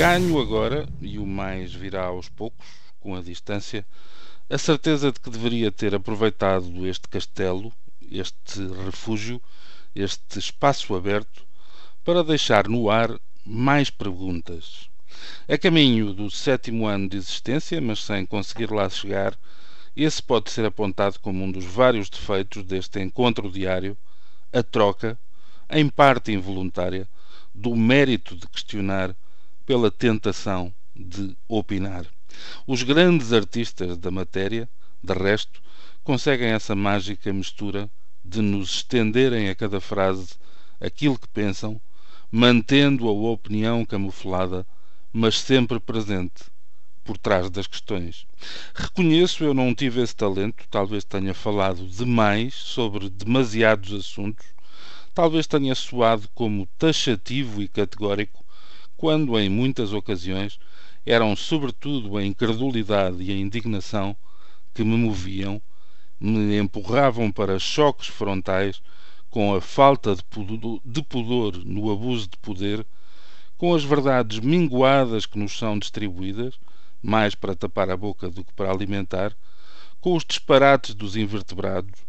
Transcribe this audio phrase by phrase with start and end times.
[0.00, 2.66] Ganho agora, e o mais virá aos poucos,
[3.00, 3.84] com a distância,
[4.48, 7.70] a certeza de que deveria ter aproveitado este castelo,
[8.10, 9.42] este refúgio,
[9.94, 11.44] este espaço aberto,
[12.02, 14.88] para deixar no ar mais perguntas.
[15.46, 19.38] A caminho do sétimo ano de existência, mas sem conseguir lá chegar,
[19.94, 23.98] esse pode ser apontado como um dos vários defeitos deste encontro diário,
[24.50, 25.18] a troca,
[25.68, 27.06] em parte involuntária,
[27.54, 29.14] do mérito de questionar
[29.66, 32.06] pela tentação de opinar.
[32.66, 34.68] Os grandes artistas da matéria,
[35.02, 35.62] de resto,
[36.02, 37.90] conseguem essa mágica mistura
[38.24, 40.34] de nos estenderem a cada frase
[40.80, 41.80] aquilo que pensam,
[42.30, 44.66] mantendo a opinião camuflada,
[45.12, 46.44] mas sempre presente
[47.02, 48.26] por trás das questões.
[48.74, 54.46] Reconheço eu não tive esse talento, talvez tenha falado demais sobre demasiados assuntos,
[55.12, 58.44] talvez tenha soado como taxativo e categórico
[59.00, 60.60] quando em muitas ocasiões
[61.06, 64.14] eram sobretudo a incredulidade e a indignação
[64.74, 65.58] que me moviam,
[66.20, 68.82] me empurravam para choques frontais
[69.30, 72.86] com a falta de pudor, no abuso de poder,
[73.56, 76.60] com as verdades minguadas que nos são distribuídas,
[77.02, 79.34] mais para tapar a boca do que para alimentar,
[79.98, 82.00] com os disparates dos invertebrados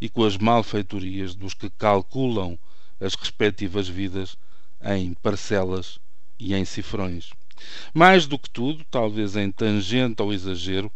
[0.00, 2.58] e com as malfeitorias dos que calculam
[3.00, 4.36] as respectivas vidas
[4.82, 6.00] em parcelas
[6.40, 7.30] e em cifrões.
[7.92, 10.90] Mais do que tudo, talvez em tangente ao exagero,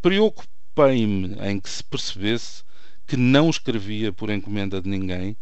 [0.00, 2.64] preocupei-me em que se percebesse
[3.06, 5.36] que não escrevia por encomenda de ninguém,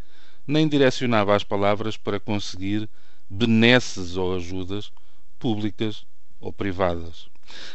[0.47, 2.89] nem direcionava as palavras para conseguir
[3.29, 4.93] benesses ou ajudas,
[5.39, 6.05] públicas
[6.41, 7.29] ou privadas.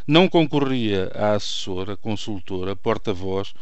[0.08, 3.54] Não concorria a assessor, a consultor, a porta-voz,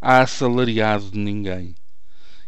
[0.00, 1.74] a assalariado de ninguém.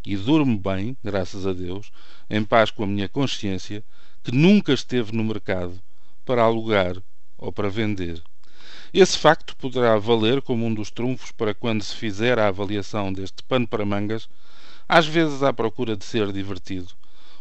[0.06, 1.90] E durmo bem, graças a Deus,
[2.28, 3.82] em paz com a minha consciência,
[4.22, 5.80] que nunca esteve no mercado
[6.26, 7.02] para alugar
[7.38, 8.22] ou para vender.
[8.92, 13.42] Esse facto poderá valer como um dos trunfos para quando se fizer a avaliação deste
[13.44, 14.28] pano para mangas,
[14.86, 16.92] às vezes à procura de ser divertido,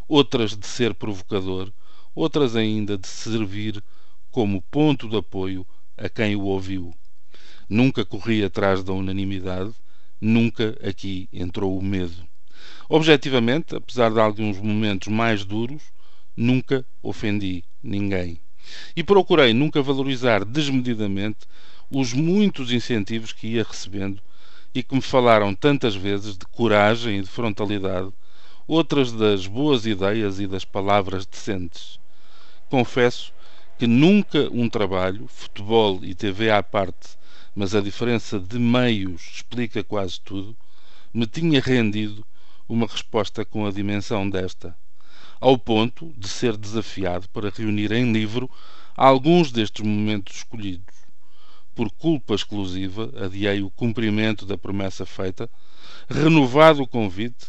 [0.07, 1.69] outras de ser provocador,
[2.15, 3.83] outras ainda de servir
[4.31, 6.95] como ponto de apoio a quem o ouviu.
[7.67, 9.73] Nunca corri atrás da unanimidade,
[10.21, 12.25] nunca aqui entrou o medo.
[12.89, 15.83] Objetivamente, apesar de alguns momentos mais duros,
[16.35, 18.39] nunca ofendi ninguém.
[18.95, 21.39] E procurei nunca valorizar desmedidamente
[21.89, 24.21] os muitos incentivos que ia recebendo
[24.73, 28.11] e que me falaram tantas vezes de coragem e de frontalidade,
[28.67, 31.99] outras das boas ideias e das palavras decentes.
[32.69, 33.33] Confesso
[33.77, 37.17] que nunca um trabalho, futebol e TV à parte,
[37.55, 40.55] mas a diferença de meios explica quase tudo,
[41.13, 42.25] me tinha rendido
[42.67, 44.75] uma resposta com a dimensão desta
[45.43, 48.49] ao ponto de ser desafiado para reunir em livro
[48.95, 50.95] alguns destes momentos escolhidos.
[51.75, 55.49] Por culpa exclusiva, adiei o cumprimento da promessa feita,
[56.09, 57.47] renovado o convite,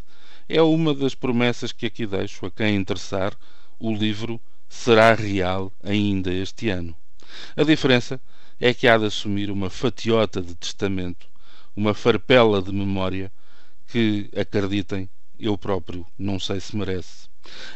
[0.49, 3.33] é uma das promessas que aqui deixo a quem interessar,
[3.79, 6.97] o livro será real ainda este ano.
[7.57, 8.21] A diferença
[8.59, 11.29] é que há de assumir uma fatiota de testamento,
[11.77, 13.31] uma farpela de memória
[13.87, 15.09] que, acreditem,
[15.39, 17.28] eu próprio não sei se merece.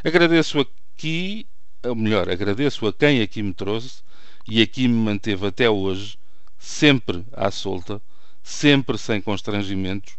[0.05, 1.47] Agradeço aqui,
[1.85, 4.03] ou melhor, agradeço a quem aqui me trouxe
[4.47, 6.19] e aqui me manteve até hoje,
[6.59, 8.01] sempre à solta,
[8.43, 10.15] sempre sem constrangimentos,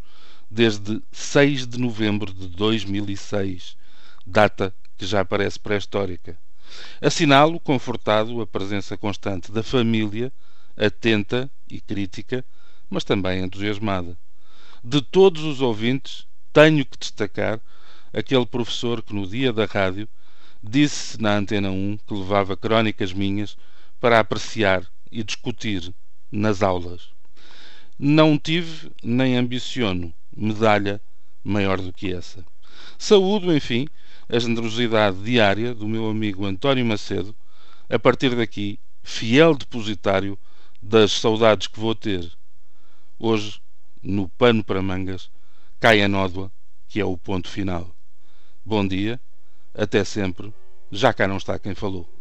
[0.49, 3.75] desde 6 de novembro de 2006,
[4.25, 6.38] data que já parece pré-histórica.
[7.01, 10.31] Assinalo, confortado, a presença constante da família,
[10.78, 12.45] atenta e crítica,
[12.89, 14.17] mas também entusiasmada.
[14.84, 17.59] De todos os ouvintes, tenho que destacar
[18.13, 20.07] aquele professor que no dia da rádio
[20.63, 23.57] disse na Antena 1 que levava crónicas minhas
[24.00, 25.93] para apreciar e discutir
[26.31, 27.09] nas aulas.
[27.97, 31.02] Não tive nem ambiciono medalha
[31.43, 32.46] maior do que essa.
[32.97, 33.87] Saúdo, enfim,
[34.29, 37.35] a generosidade diária do meu amigo António Macedo,
[37.90, 40.37] a partir daqui, fiel depositário
[40.81, 42.31] das saudades que vou ter.
[43.17, 43.59] Hoje,
[44.01, 45.29] no pano para mangas,
[45.79, 46.51] cai a nódoa,
[46.87, 47.96] que é o ponto final.
[48.66, 49.19] Bom dia,
[49.73, 50.53] até sempre,
[50.91, 52.18] já cá não está quem falou.